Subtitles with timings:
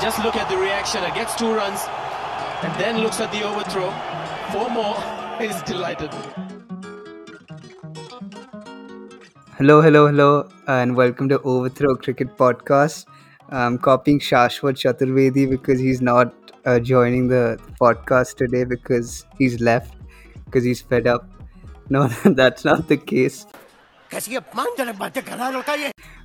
[0.00, 1.04] Just look at the reaction.
[1.04, 1.80] It gets two runs
[2.62, 3.90] and then looks at the overthrow.
[4.50, 4.96] Four more.
[5.38, 6.10] He's delighted.
[9.58, 13.04] Hello, hello, hello, and welcome to Overthrow Cricket Podcast.
[13.50, 16.32] I'm copying Shashwat Chaturvedi because he's not
[16.64, 19.96] uh, joining the podcast today because he's left
[20.46, 21.28] because he's fed up.
[21.90, 23.46] No, that's not the case.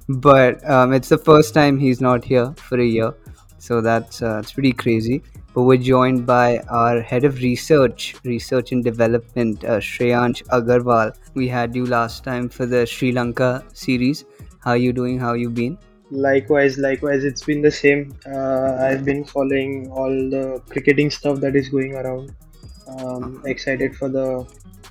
[0.07, 3.13] But um, it's the first time he's not here for a year,
[3.57, 5.23] so that's uh, it's pretty crazy.
[5.53, 11.15] But we're joined by our head of research, research and development, uh, Shreyansh Agarwal.
[11.33, 14.25] We had you last time for the Sri Lanka series.
[14.59, 15.17] How are you doing?
[15.17, 15.77] How you been?
[16.11, 18.13] Likewise, likewise, it's been the same.
[18.25, 22.35] Uh, I've been following all the cricketing stuff that is going around.
[22.87, 24.45] Um, excited for the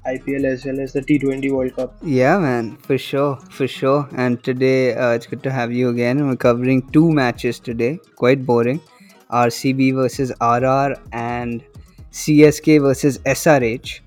[0.06, 1.96] IPL as well as the T20 World Cup.
[2.02, 4.08] Yeah, man, for sure, for sure.
[4.16, 6.26] And today, uh, it's good to have you again.
[6.26, 7.98] We're covering two matches today.
[8.16, 8.80] Quite boring.
[9.30, 11.64] RCB versus RR and
[12.12, 14.00] CSK versus SRH,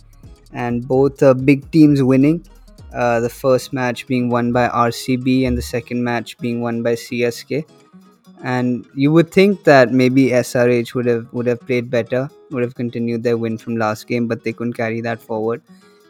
[0.54, 2.46] and both uh, big teams winning.
[2.94, 6.94] Uh, the first match being won by RCB and the second match being won by
[6.94, 7.66] CSK.
[8.44, 12.76] And you would think that maybe SRH would have would have played better, would have
[12.76, 15.62] continued their win from last game, but they couldn't carry that forward.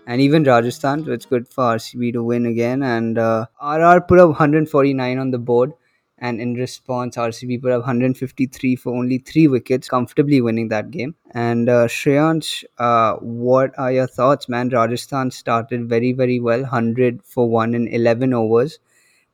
[0.08, 2.82] And even Rajasthan, so it's good for RCB to win again.
[2.82, 5.74] And uh, RR put up 149 on the board
[6.20, 11.14] and in response, RCB put up 153 for only three wickets, comfortably winning that game.
[11.32, 14.70] And uh, Shreyansh, uh, what are your thoughts, man?
[14.70, 18.80] Rajasthan started very, very well, 100 for one in 11 overs,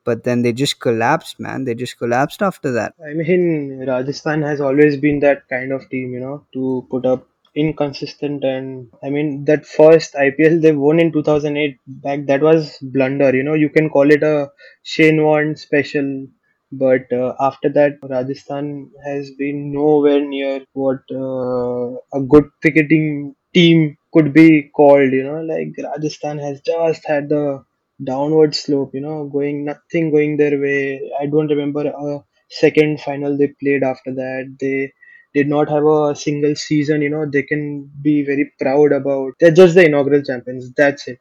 [0.03, 1.63] but then they just collapsed, man.
[1.63, 2.95] They just collapsed after that.
[3.01, 7.25] I mean, Rajasthan has always been that kind of team, you know, to put up
[7.55, 13.35] inconsistent and I mean that first IPL they won in 2008 back that was blunder
[13.35, 13.53] you know.
[13.53, 14.51] You can call it a
[14.83, 16.27] Shane Warne special
[16.71, 23.97] but uh, after that Rajasthan has been nowhere near what uh, a good cricketing team
[24.13, 25.41] could be called you know.
[25.41, 27.63] Like Rajasthan has just had the
[28.03, 30.99] downward slope you know going nothing going their way.
[31.19, 32.19] I don't remember a
[32.49, 34.55] second final they played after that.
[34.59, 34.91] They
[35.33, 39.33] did not have a single season, you know, they can be very proud about.
[39.39, 40.71] They're just the inaugural champions.
[40.73, 41.19] That's it.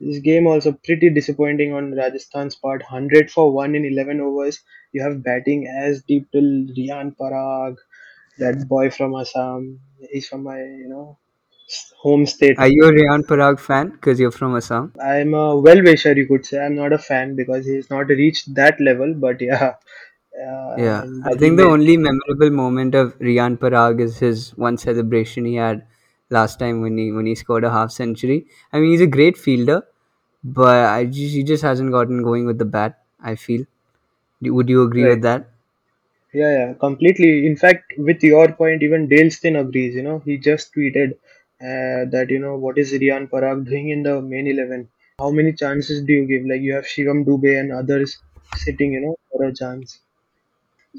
[0.00, 2.82] This game also pretty disappointing on Rajasthan's part.
[2.82, 4.60] 100 for 1 in 11 overs.
[4.92, 7.76] You have batting as deep till Riyan Parag,
[8.38, 9.80] that boy from Assam.
[10.10, 11.18] He's from my, you know,
[12.02, 12.58] home state.
[12.58, 13.90] Are you a Riyan Parag fan?
[13.90, 14.92] Because you're from Assam.
[15.02, 16.58] I'm a well-wisher, you could say.
[16.62, 19.14] I'm not a fan because he's not reached that level.
[19.14, 19.76] But yeah,
[20.40, 25.44] uh, yeah, I think the only memorable moment of Riyan Parag is his one celebration
[25.44, 25.86] he had
[26.30, 28.46] last time when he when he scored a half century.
[28.72, 29.82] I mean, he's a great fielder,
[30.44, 33.02] but I just, he just hasn't gotten going with the bat.
[33.20, 33.64] I feel.
[34.42, 35.08] Would you agree Right.
[35.08, 35.48] with that?
[36.32, 37.46] Yeah, yeah, completely.
[37.46, 39.94] In fact, with your point, even Dale Steyn agrees.
[39.94, 41.12] You know, he just tweeted
[41.60, 44.88] uh, that you know what is Riyan Parag doing in the main eleven?
[45.18, 46.46] How many chances do you give?
[46.46, 48.18] Like you have Shivam Dube and others
[48.56, 50.00] sitting, you know, for a chance.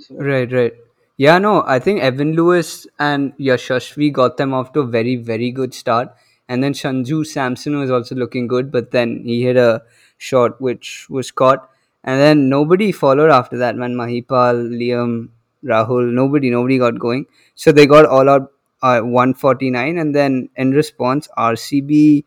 [0.09, 0.73] Right, right.
[1.17, 5.51] Yeah, no, I think Evan Lewis and Yashasvi got them off to a very, very
[5.51, 6.13] good start.
[6.49, 9.83] And then Sanju Samson was also looking good, but then he hit a
[10.17, 11.69] shot which was caught.
[12.03, 13.95] And then nobody followed after that, man.
[13.95, 15.29] Mahipal, Liam,
[15.63, 17.25] Rahul, nobody, nobody got going.
[17.55, 18.51] So they got all out
[18.83, 19.97] uh, 149.
[19.97, 22.25] And then in response, RCB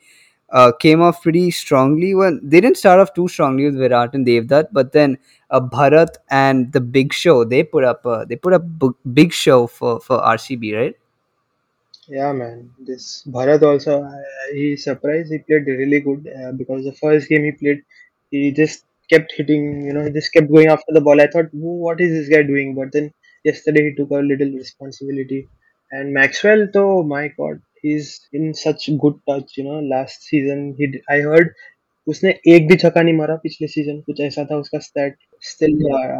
[0.50, 2.14] uh, came off pretty strongly.
[2.14, 5.18] Well, they didn't start off too strongly with Virat and Devdutt, but then
[5.50, 8.62] uh, Bharat and the Big Show they put up a, they put up
[9.12, 10.94] big show for for RCB, right?
[12.08, 12.70] yeah, man.
[12.78, 14.22] This Bharat also, uh,
[14.52, 15.32] he surprised.
[15.32, 17.82] He played really good uh, because the first game he played,
[18.30, 19.82] he just kept hitting.
[19.86, 21.20] You know, he just kept going after the ball.
[21.20, 22.74] I thought, what is this guy doing?
[22.74, 23.12] But then
[23.44, 25.48] yesterday he took a little responsibility.
[25.90, 29.57] And Maxwell, though, my God, he's in such good touch.
[29.57, 31.53] You know, last season he, d- I heard
[32.07, 35.15] उसने एक भी छक्का नहीं मारा पिछले season कुछ ऐसा था उसका stat
[35.49, 35.75] still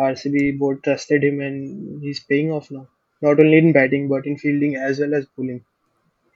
[0.07, 2.83] RCB board trusted him and he's paying off now
[3.27, 5.61] not only in batting but in fielding as well as bowling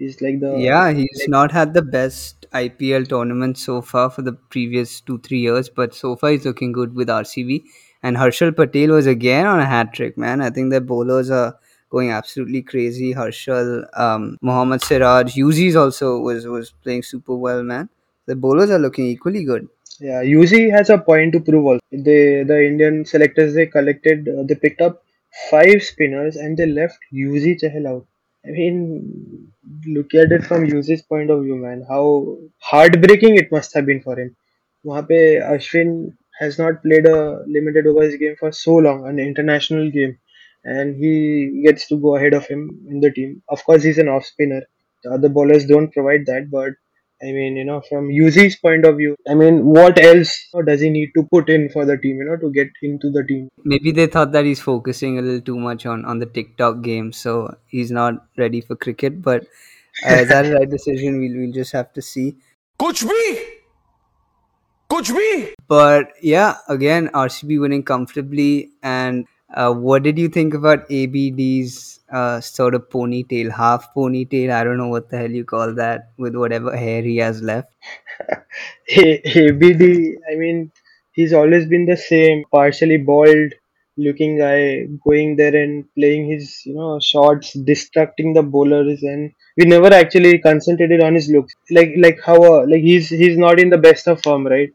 [0.03, 4.31] he's like the Yeah, he's not had the best IPL tournament so far for the
[4.33, 7.63] previous two three years, but so far he's looking good with RCB.
[8.03, 10.41] And Harshal Patel was again on a hat trick, man.
[10.41, 11.57] I think their bowlers are
[11.92, 13.12] going absolutely crazy.
[13.14, 13.70] Harshal,
[14.06, 17.88] um, Mohammad Siraj, Yuzi's also was was playing super well, man.
[18.26, 19.68] The bowlers are looking equally good.
[20.00, 21.66] Yeah, Yuzi has a point to prove.
[21.72, 22.20] Also, they
[22.52, 25.02] the Indian selectors they collected uh, they picked up
[25.50, 28.06] five spinners and they left Yuzi Chahal out.
[28.46, 29.52] I mean,
[29.86, 31.84] look at it from Yuzi's point of view, man.
[31.88, 32.38] How
[32.70, 34.34] heartbreaking it must have been for him.
[34.86, 40.18] वहाँ पे has not played a limited overs game for so long, an international game
[40.64, 43.42] and he gets to go ahead of him in the team.
[43.48, 44.62] Of course, he's an off spinner.
[45.04, 46.72] The other bowlers don't provide that, but
[47.22, 50.90] I mean, you know, from Yuzi's point of view, I mean, what else does he
[50.90, 53.48] need to put in for the team, you know, to get into the team?
[53.64, 57.12] Maybe they thought that he's focusing a little too much on, on the TikTok game,
[57.12, 59.22] so he's not ready for cricket.
[59.22, 59.44] But
[60.04, 61.20] uh, is that a right decision?
[61.20, 62.36] We'll, we'll just have to see.
[62.76, 63.44] Coach B!
[64.88, 65.54] Coach B!
[65.68, 68.72] But yeah, again, RCB winning comfortably.
[68.82, 74.50] And uh, what did you think about ABD's uh, sort of ponytail, half ponytail?
[74.50, 77.74] I don't know what the hell you call that with whatever hair he has left.
[78.96, 80.72] ABD, I mean,
[81.12, 83.52] he's always been the same, partially bald
[83.98, 89.64] looking guy, going there and playing his, you know, shots, distracting the bowlers, and we
[89.66, 91.54] never actually concentrated on his looks.
[91.70, 94.70] Like, like how, uh, like he's he's not in the best of form, right?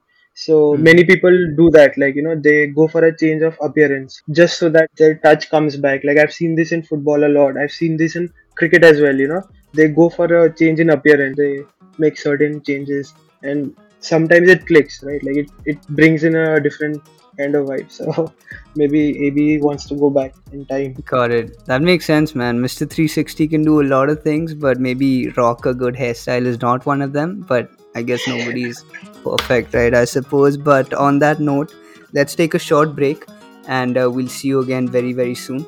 [0.45, 0.83] So Hmm.
[0.87, 4.59] many people do that, like you know, they go for a change of appearance just
[4.59, 6.03] so that their touch comes back.
[6.09, 7.57] Like I've seen this in football a lot.
[7.57, 8.29] I've seen this in
[8.61, 9.15] cricket as well.
[9.25, 9.41] You know,
[9.73, 11.37] they go for a change in appearance.
[11.37, 11.53] They
[11.97, 15.23] make certain changes, and sometimes it clicks, right?
[15.29, 17.01] Like it, it brings in a different
[17.39, 17.91] kind of vibe.
[17.99, 18.31] So
[18.75, 20.93] maybe AB wants to go back in time.
[21.15, 21.65] Got it.
[21.65, 22.59] That makes sense, man.
[22.59, 22.87] Mr.
[22.89, 26.85] 360 can do a lot of things, but maybe rock a good hairstyle is not
[26.85, 27.45] one of them.
[27.47, 28.83] But I guess nobody's
[29.23, 29.93] perfect, right?
[29.93, 30.57] I suppose.
[30.57, 31.73] But on that note,
[32.13, 33.25] let's take a short break
[33.67, 35.65] and uh, we'll see you again very, very soon.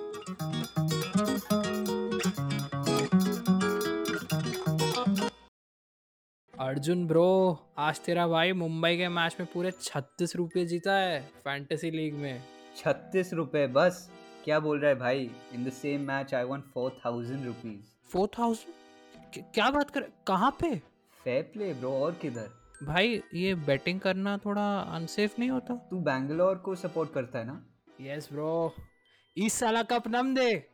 [6.53, 7.29] Arjun bro
[7.79, 12.41] आज तेरा भाई मुंबई के match में पूरे छत्तीस रुपये जीता है फैंटेसी लीग में
[12.77, 13.97] छत्तीस रुपए बस
[14.45, 18.29] क्या बोल रहा है भाई in the same match I want four thousand rupees four
[18.37, 20.69] thousand क्या बात कर कहाँ पे
[21.29, 22.49] फेयर प्ले ब्रो और किधर?
[22.83, 25.75] भाई ये बैटिंग करना थोड़ा अनसेफ नहीं होता?
[25.89, 27.65] तू बैंगलोर को सपोर्ट करता है ना?
[28.01, 28.75] यस ब्रो
[29.37, 30.69] इस साला कप नम दे।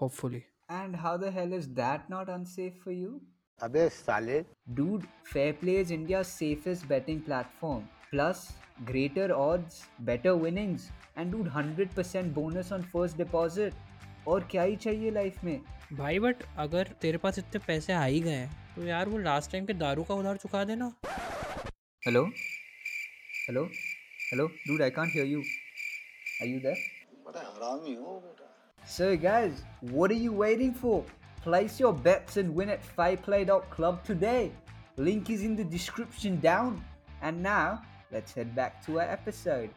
[0.00, 0.38] Hopefully
[0.70, 3.20] and how the hell is that not unsafe for you
[3.62, 5.02] अबे साले। Dude,
[5.32, 7.82] Fairplay is India's safest betting platform.
[8.14, 8.44] Plus,
[8.92, 10.86] greater odds, better winnings,
[11.18, 13.74] and dude, 100% bonus on first deposit.
[14.28, 15.60] और क्या ही चाहिए life में?
[15.92, 19.64] भाई but अगर तेरे पास इतने पैसे आ ही गए तो यार वो लास्ट टाइम
[19.66, 20.86] के दारू का उधार चुका देना।
[22.06, 25.38] Hello hello hello dude I can't hear you
[26.42, 26.76] are you there
[27.26, 28.22] बड़ा हरामी हो
[31.42, 34.50] Place your bets and win at fairplay.club today.
[35.08, 36.80] Link is in the description down.
[37.22, 37.82] And now,
[38.16, 39.70] let's head back to our episode.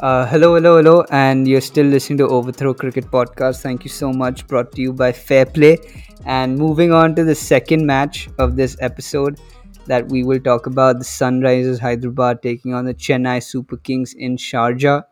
[0.00, 3.60] Uh, hello, hello, hello, and you're still listening to Overthrow Cricket Podcast.
[3.60, 4.46] Thank you so much.
[4.46, 5.76] Brought to you by Fair Play.
[6.24, 9.38] And moving on to the second match of this episode,
[9.86, 14.38] that we will talk about the Sunrisers Hyderabad taking on the Chennai Super Kings in
[14.38, 15.04] Sharjah.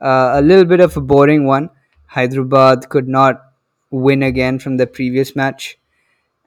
[0.00, 1.68] Uh, a little bit of a boring one.
[2.06, 3.42] Hyderabad could not
[3.90, 5.78] win again from the previous match,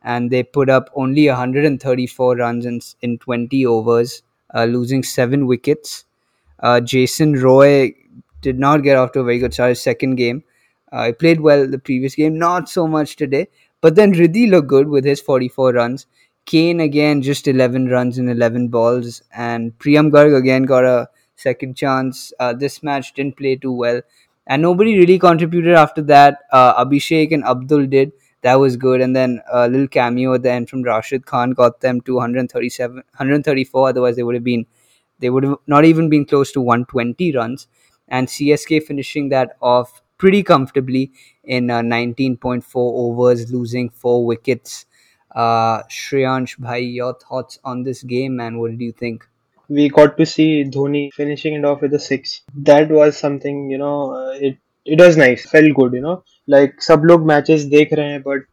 [0.01, 4.23] and they put up only 134 runs in, in 20 overs,
[4.55, 6.05] uh, losing seven wickets.
[6.61, 7.93] Uh, Jason Roy
[8.41, 10.43] did not get off to a very good start his second game.
[10.91, 13.47] Uh, he played well the previous game, not so much today.
[13.81, 16.05] But then Riddhi looked good with his 44 runs.
[16.45, 21.75] Kane again just 11 runs in 11 balls, and Priyam Garg again got a second
[21.75, 22.33] chance.
[22.39, 24.01] Uh, this match didn't play too well,
[24.47, 26.39] and nobody really contributed after that.
[26.51, 28.11] Uh, Abhishek and Abdul did.
[28.41, 31.79] That was good, and then a little cameo at the end from Rashid Khan got
[31.81, 33.89] them to 137, 134.
[33.89, 34.65] Otherwise, they would have been
[35.20, 37.68] they would have not even been close to 120 runs,
[38.08, 41.12] and CSK finishing that off pretty comfortably
[41.44, 44.86] in uh, 19.4 overs, losing four wickets.
[45.34, 48.58] Uh, Shreyansh Bhai, your thoughts on this game, man?
[48.58, 49.26] What did you think?
[49.68, 52.42] we got to see Dhoni finishing it off with a six.
[52.54, 56.22] That was something, you know, uh, it it was nice, felt good, you know.
[56.46, 58.44] Like सब लोग matches देख रहे हैं, but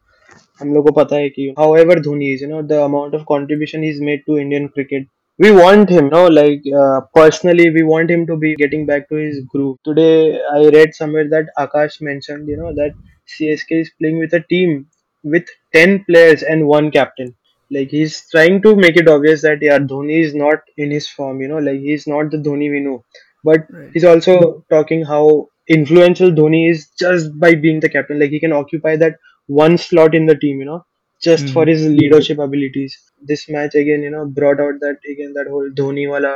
[0.60, 3.82] हम लोग को पता है कि however Dhoni is, you know, the amount of contribution
[3.82, 5.06] he's made to Indian cricket.
[5.39, 9.15] we want him, know, like uh, personally, we want him to be getting back to
[9.15, 9.77] his groove.
[9.85, 12.91] Today, I read somewhere that Akash mentioned, you know, that
[13.27, 14.87] CSK is playing with a team
[15.23, 17.35] with 10 players and one captain.
[17.71, 21.39] Like he's trying to make it obvious that yeah Dhoni is not in his form
[21.39, 23.03] you know like he's not the Dhoni we know.
[23.43, 28.19] But he's also talking how influential Dhoni is just by being the captain.
[28.19, 30.83] Like he can occupy that one slot in the team you know
[31.22, 32.94] just for his leadership abilities
[33.30, 36.34] this match again you know brought out that again that whole Dhoni wala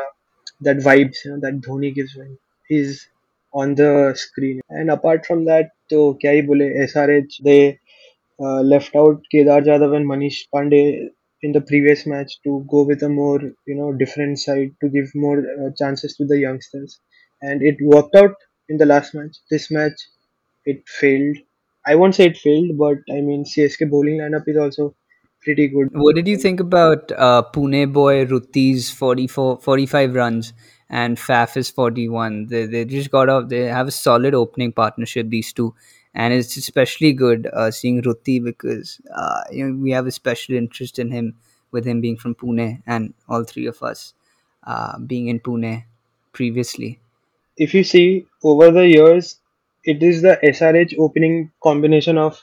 [0.61, 3.09] that vibes you know that Dhoni gives when he's
[3.53, 7.61] on the screen and apart from that तो क्या ही बोले SRH they
[8.41, 11.09] uh, left out Kedar Jadhav and Manish Pandey
[11.43, 15.15] in the previous match to go with a more you know different side to give
[15.15, 16.99] more uh, chances to the youngsters,
[17.43, 18.35] and it worked out
[18.69, 19.37] in the last match.
[19.51, 19.99] This match,
[20.67, 21.37] it failed.
[21.86, 24.96] I won't say it failed, but I mean CSK bowling lineup is also
[25.44, 25.90] pretty good.
[25.92, 30.54] What did you think about uh, Pune boy Ruti's 44, 45 runs
[30.90, 32.48] and Faf is 41?
[32.48, 35.76] They, they just got off, they have a solid opening partnership, these two.
[36.16, 40.56] And it's especially good uh, seeing Ruti because uh, you know, we have a special
[40.56, 41.36] interest in him
[41.72, 44.14] with him being from Pune and all three of us
[44.66, 45.84] uh, being in Pune
[46.32, 47.00] previously.
[47.58, 49.40] If you see over the years,
[49.86, 52.42] it is the SRH opening combination of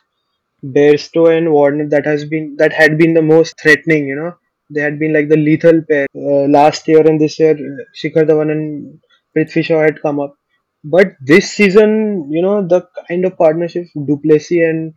[0.64, 4.06] Bairstow and Warner that has been that had been the most threatening.
[4.06, 4.34] You know,
[4.70, 7.52] they had been like the lethal pair uh, last year and this year.
[7.52, 9.00] uh, Shikhar Dhawan and
[9.36, 10.34] Prithvi Shaw had come up,
[10.84, 14.94] but this season, you know, the kind of partnership du Plessis and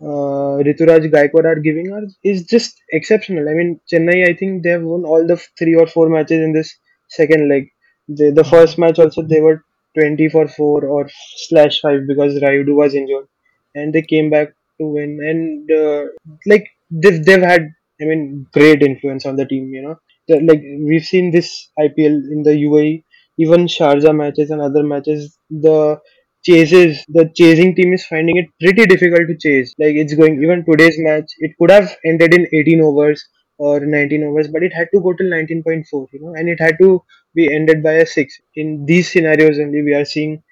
[0.00, 3.48] uh, Ruturaj Gaikwad are giving us is just exceptional.
[3.48, 6.52] I mean, Chennai, I think they have won all the three or four matches in
[6.52, 6.74] this
[7.08, 7.68] second leg.
[8.08, 11.08] The, the first match also they were 20 for 4 or
[11.48, 13.26] slash 5 because Rayudu was injured.
[13.74, 14.48] And they came back
[14.80, 15.18] to win.
[15.30, 16.04] And uh,
[16.46, 17.62] like they've, they've had
[18.00, 19.96] I mean great influence on the team you know.
[20.28, 23.04] The- like we've seen this IPL in the UAE
[23.38, 25.98] even Sharjah matches and other matches the
[26.44, 29.74] chases the chasing team is finding it pretty difficult to chase.
[29.78, 33.26] Like it's going even today's match it could have ended in 18 overs
[33.58, 36.76] or 19 overs but it had to go till 19.4 you know and it had
[36.78, 37.02] to
[37.34, 40.42] be ended by a 6 in these scenarios only we are seeing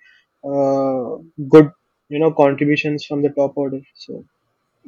[0.44, 1.16] uh,
[1.48, 1.70] good
[2.08, 4.24] you know contributions from the top order so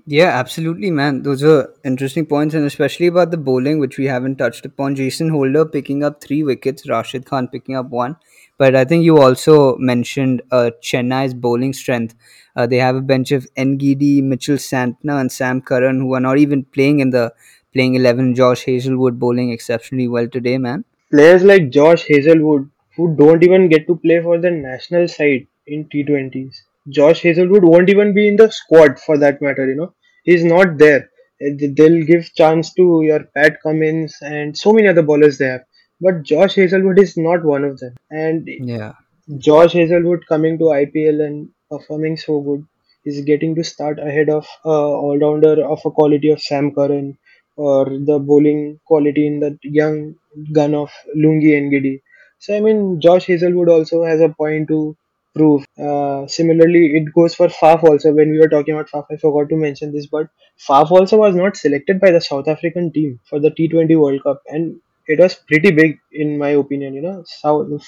[0.06, 1.22] Yeah, absolutely, man.
[1.22, 4.96] Those are interesting points, and especially about the bowling, which we haven't touched upon.
[4.96, 8.16] Jason Holder picking up three wickets, Rashid Khan picking up one.
[8.58, 12.14] But I think you also mentioned uh, Chennai's bowling strength.
[12.56, 16.38] Uh, they have a bench of Ngidi, Mitchell Santner, and Sam Curran, who are not
[16.38, 17.32] even playing in the
[17.74, 18.34] playing 11.
[18.34, 20.84] Josh Hazlewood bowling exceptionally well today, man.
[21.10, 25.84] players like Josh Hazlewood who don't even get to play for the national side in
[25.88, 26.56] T20s.
[26.88, 29.92] Josh Hazlewood won't even be in the squad for that matter, you know.
[30.24, 31.10] He's not there.
[31.44, 35.64] Uh, They'll give chance to your Pat Cummins and so many other bowlers they have.
[36.00, 37.94] But Josh Hazlewood is not one of them.
[38.10, 38.92] And Yeah.
[39.38, 42.66] Josh Hazlewood coming to IPL and performing so good
[43.04, 47.16] is getting to start ahead of a all-rounder of a quality of Sam Curran
[47.56, 50.14] or the bowling quality in the young
[50.52, 52.00] gun of Lungi Ngidi.
[52.38, 54.96] So I mean, Josh Hazlewood also has a point to
[55.34, 55.64] prove.
[55.78, 58.12] Uh, similarly, it goes for Faf also.
[58.12, 60.28] When we were talking about Faf, I forgot to mention this, but
[60.68, 64.42] Faf also was not selected by the South African team for the T20 World Cup,
[64.48, 66.94] and it was pretty big in my opinion.
[66.94, 67.24] You know,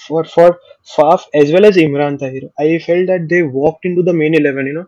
[0.07, 0.59] for for
[0.95, 2.49] Faf as well as Imran Tahir.
[2.59, 4.87] I felt that they walked into the main 11, you know,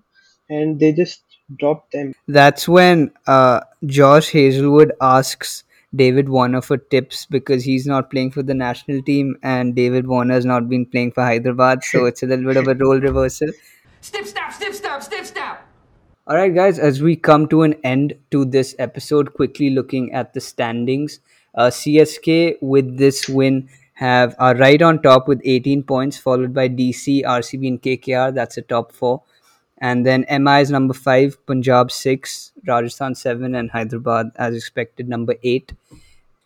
[0.50, 1.22] and they just
[1.58, 2.14] dropped them.
[2.28, 5.64] That's when uh, Josh Hazlewood asks
[5.96, 10.46] David Warner for tips because he's not playing for the national team and David Warner's
[10.46, 11.84] not been playing for Hyderabad.
[11.84, 13.50] So it's a little bit of a role reversal.
[14.02, 15.66] Snip, snap, snip, snap, snip, snap.
[16.28, 20.34] All right, guys, as we come to an end to this episode, quickly looking at
[20.34, 21.20] the standings.
[21.56, 26.70] Uh, CSK with this win have are right on top with 18 points, followed by
[26.70, 28.34] DC, RCB, and KKR.
[28.34, 29.24] That's a top four.
[29.80, 35.36] And then MI is number five, Punjab six, Rajasthan seven, and Hyderabad, as expected, number
[35.44, 35.74] eight.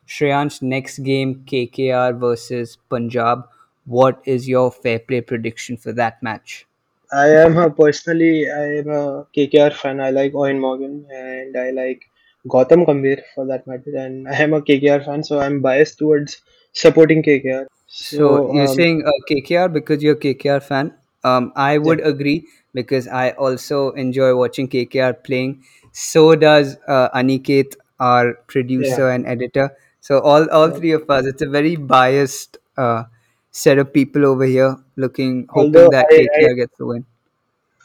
[0.08, 3.48] Shreyansh, next game, KKR versus Punjab.
[3.86, 6.66] What is your fair play prediction for that match?
[7.12, 10.00] I am a personally I am a KKR fan.
[10.00, 12.10] I like Eoin Morgan and I like
[12.48, 13.96] Gautam Gambhir for that matter.
[13.96, 16.42] And I am a KKR fan, so I'm biased towards
[16.74, 17.66] supporting KKR.
[17.88, 20.94] So, you're um, saying uh, KKR because you're a KKR fan.
[21.24, 25.64] Um, I would agree because I also enjoy watching KKR playing.
[25.92, 29.72] So does uh, Aniket, our producer and editor.
[30.02, 31.26] So all all three of us.
[31.26, 33.04] It's a very biased uh,
[33.52, 37.06] set of people over here looking, hoping Although that I- KKR I- gets the win.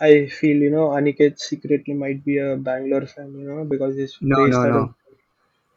[0.00, 4.16] I feel you know Aniket secretly might be a Bangalore fan, you know, because his
[4.20, 4.94] No, no, no.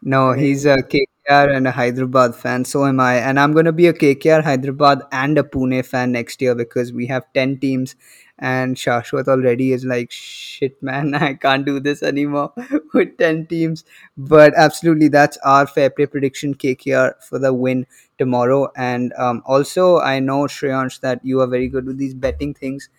[0.03, 2.65] No, he's a KKR and a Hyderabad fan.
[2.65, 3.15] So am I.
[3.18, 6.91] And I'm going to be a KKR, Hyderabad, and a Pune fan next year because
[6.94, 7.96] we have 10 teams.
[8.41, 12.51] And Shashwat already is like, shit, man, I can't do this anymore
[12.93, 13.86] with 10 teams.
[14.17, 17.86] But absolutely, that's our fair play prediction KKR for the win
[18.17, 18.71] tomorrow.
[18.75, 22.89] And um, also, I know, Shreyansh, that you are very good with these betting things,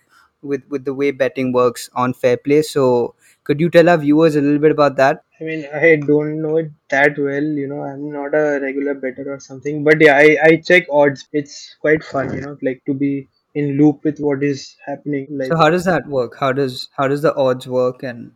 [0.41, 2.61] with, with the way betting works on fair play.
[2.61, 5.23] So could you tell our viewers a little bit about that?
[5.41, 9.33] I mean, I don't know it that well, you know, I'm not a regular better
[9.33, 11.27] or something, but yeah, I, I check odds.
[11.33, 15.27] It's quite fun, you know, like to be in loop with what is happening.
[15.29, 16.35] Like, So how does that work?
[16.39, 18.31] How does how does the odds work and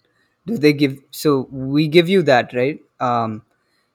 [0.46, 2.80] do they give so we give you that, right?
[3.00, 3.44] Um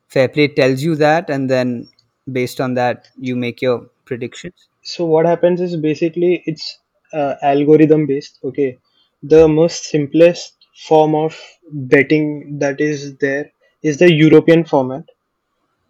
[0.09, 1.89] fair play tells you that, and then
[2.31, 4.69] based on that, you make your predictions.
[4.83, 6.79] So what happens is basically it's
[7.13, 8.39] uh, algorithm based.
[8.45, 8.79] Okay,
[9.23, 10.55] the most simplest
[10.87, 11.39] form of
[11.71, 13.51] betting that is there
[13.83, 15.05] is the European format,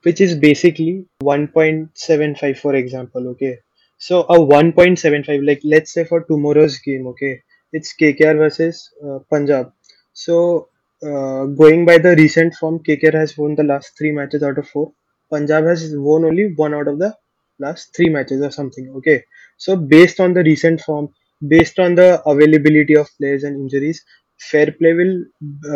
[0.02, 3.28] which is basically 1.75 for example.
[3.28, 3.58] Okay,
[4.06, 7.06] so a 1.75 like let's say for tomorrow's game.
[7.06, 7.40] Okay,
[7.72, 9.72] it's KKR versus uh, Punjab.
[10.12, 10.70] So
[11.04, 14.68] uh, going by the recent form, KKR has won the last three matches out of
[14.68, 14.92] four.
[15.30, 17.14] Punjab has won only one out of the
[17.60, 18.92] last three matches or something.
[18.96, 19.22] Okay,
[19.56, 21.08] so based on the recent form,
[21.46, 24.04] based on the availability of players and injuries,
[24.36, 25.16] fair play will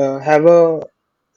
[0.00, 0.80] uh, have a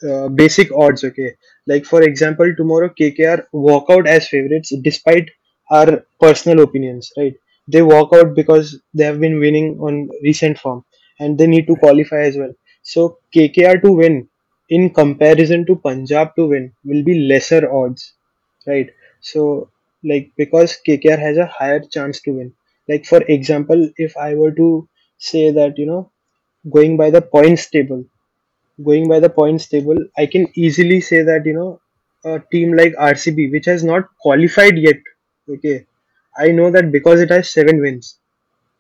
[0.10, 1.04] uh, basic odds.
[1.04, 1.36] Okay,
[1.68, 5.30] like for example, tomorrow KKR walk out as favorites despite
[5.70, 7.12] our personal opinions.
[7.18, 7.36] Right,
[7.68, 10.84] they walk out because they have been winning on recent form
[11.20, 12.54] and they need to qualify as well.
[12.84, 14.28] So KKR to win
[14.70, 18.14] in comparison to Punjab to win will be lesser odds,
[18.68, 18.90] right?
[19.22, 19.70] So
[20.04, 22.54] like because KKR has a higher chance to win.
[22.88, 26.12] Like for example, if I were to say that you know
[26.72, 28.06] going by the points table,
[28.84, 31.82] going by the points table, I can easily say that you know
[32.26, 34.98] a team like RCB which has not qualified yet,
[35.50, 35.86] okay,
[36.38, 38.20] I know that because it has seven wins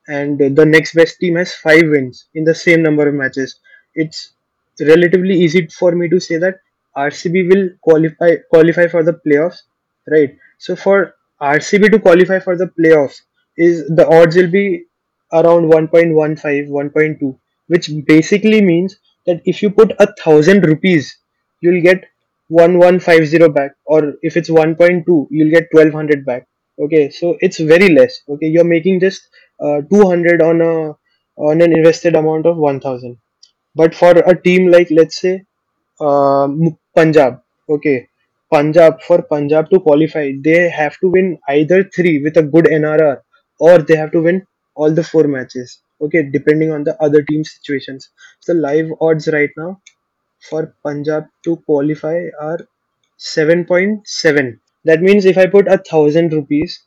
[0.07, 3.59] and the next best team has five wins in the same number of matches.
[3.95, 4.33] It's
[4.81, 6.59] relatively easy for me to say that
[6.97, 9.59] RCB will qualify qualify for the playoffs,
[10.07, 10.37] right?
[10.57, 13.21] So for RCB to qualify for the playoffs,
[13.57, 14.85] is the odds will be
[15.33, 18.97] around 1.15, 1.2, which basically means
[19.27, 21.17] that if you put a thousand rupees,
[21.61, 22.05] you'll get
[22.47, 26.47] 1150 back, or if it's 1.2, you'll get 1200 back.
[26.79, 28.21] Okay, so it's very less.
[28.29, 30.95] Okay, you're making just uh, 200 on a
[31.39, 33.17] on an invested amount of 1000
[33.75, 35.33] but for a team like let's say
[36.01, 36.47] uh,
[36.95, 37.97] punjab okay
[38.53, 43.21] punjab for punjab to qualify they have to win either three with a good nrr
[43.59, 47.43] or they have to win all the four matches okay depending on the other team
[47.43, 48.09] situations.
[48.39, 49.81] So live odds right now
[50.49, 52.59] for punjab to qualify are
[53.19, 56.83] 7.7 that means if i put a thousand rupees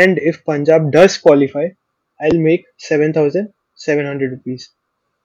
[0.00, 1.66] and if punjab does qualify
[2.20, 4.70] i'll make 7700 rupees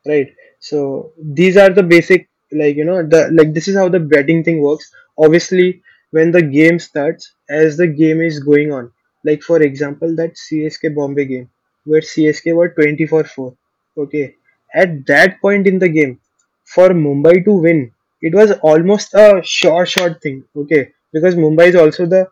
[0.07, 0.29] right?
[0.59, 4.43] So these are the basic like you know the like this is how the betting
[4.43, 4.91] thing works.
[5.17, 8.91] Obviously when the game starts as the game is going on
[9.25, 11.49] like for example that csk bombay game
[11.85, 13.55] where csk were 24-4
[13.97, 14.35] okay?
[14.73, 16.19] At that point in the game
[16.65, 21.75] for mumbai to win it was almost a sure shot thing okay because mumbai is
[21.75, 22.27] also the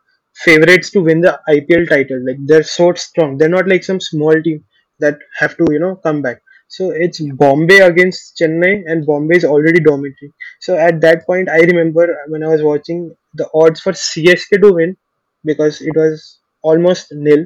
[0.45, 4.41] favorites to win the ipl title like they're so strong they're not like some small
[4.41, 4.63] team
[4.99, 9.45] that have to you know come back so it's Bombay against Chennai, and Bombay is
[9.45, 10.31] already dominating.
[10.59, 14.73] So at that point, I remember when I was watching the odds for CSK to
[14.73, 14.97] win
[15.43, 17.45] because it was almost nil.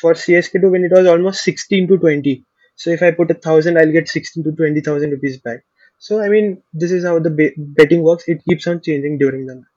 [0.00, 2.44] For CSK to win, it was almost 16 to 20.
[2.76, 5.60] So if I put a thousand, I'll get 16 to 20,000 rupees back.
[5.98, 8.24] So I mean, this is how the betting works.
[8.26, 9.73] It keeps on changing during the match.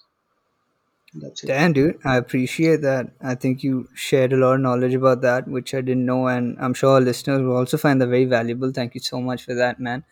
[1.14, 1.48] That's it.
[1.48, 2.00] Damn, dude.
[2.06, 3.12] I appreciate that.
[3.22, 6.58] I think you shared a lot of knowledge about that, which I didn't know, and
[6.60, 8.72] I'm sure our listeners will also find that very valuable.
[8.72, 10.04] Thank you so much for that, man.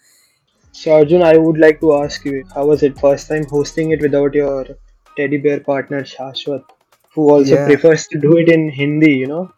[0.71, 4.01] So, Arjun, I would like to ask you, how was it first time hosting it
[4.01, 4.65] without your
[5.15, 6.63] teddy bear partner Shashwat,
[7.13, 7.65] who also yeah.
[7.65, 9.51] prefers to do it in Hindi, you know?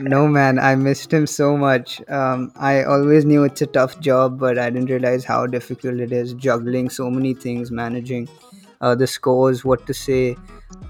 [0.00, 2.00] no, man, I missed him so much.
[2.08, 6.12] Um, I always knew it's a tough job, but I didn't realize how difficult it
[6.12, 8.28] is juggling so many things, managing
[8.81, 10.35] uh, the scores, what to say.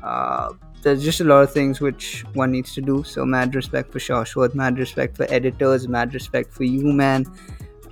[0.04, 3.04] Uh, there's just a lot of things which one needs to do.
[3.04, 7.26] So, mad respect for Shashwat, mad respect for editors, mad respect for you, man.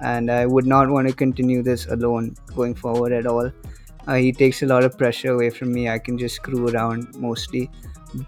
[0.02, 3.52] And I would not want to continue this alone going forward at all.
[4.08, 5.90] Uh, he takes a lot of pressure away from me.
[5.90, 7.70] I can just screw around mostly.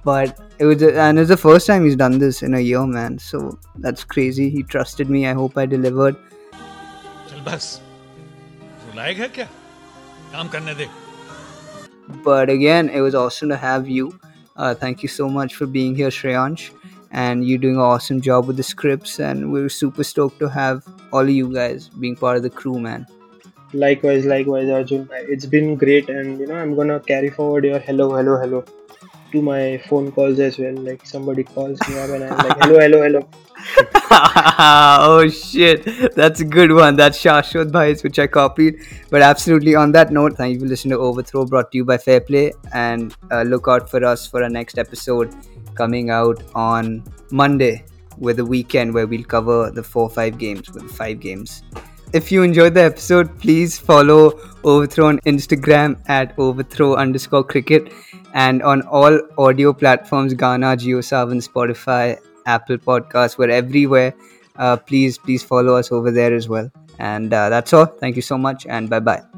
[0.03, 3.17] But it was, and it's the first time he's done this in a year, man.
[3.17, 4.49] So that's crazy.
[4.49, 5.25] He trusted me.
[5.27, 6.17] I hope I delivered.
[7.45, 7.79] बस
[8.97, 9.45] है क्या
[10.31, 10.87] काम करने दे
[12.22, 14.18] but again, it was awesome to have you.
[14.56, 16.70] Uh, thank you so much for being here, Shreyansh.
[17.10, 19.20] And you're doing an awesome job with the scripts.
[19.20, 22.78] And we're super stoked to have all of you guys being part of the crew,
[22.78, 23.06] man.
[23.72, 25.08] Likewise, likewise, Arjun.
[25.12, 26.08] It's been great.
[26.08, 28.64] And, you know, I'm going to carry forward your hello, hello, hello
[29.34, 30.74] to my phone calls as well.
[30.74, 33.28] Like somebody calls me up and I'm like, hello, hello, hello.
[34.10, 36.96] oh shit, that's a good one.
[36.96, 38.80] That's Shashwat Bhais, which I copied.
[39.10, 41.98] But absolutely, on that note, thank you for listening to Overthrow, brought to you by
[41.98, 45.34] Fairplay, and uh, look out for us for our next episode
[45.74, 47.84] coming out on Monday
[48.18, 51.62] with a weekend where we'll cover the four five games with five games.
[52.18, 54.20] if you enjoyed the episode, please follow
[54.72, 57.92] Overthrow on Instagram at overthrow underscore cricket
[58.34, 64.14] and on all audio platforms Gaana, JioSaavn, Spotify, Apple Podcasts, we're everywhere.
[64.56, 66.70] Uh, please, please follow us over there as well.
[66.98, 67.86] And uh, that's all.
[67.86, 69.33] Thank you so much, and bye bye.